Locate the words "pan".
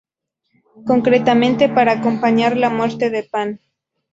3.21-3.59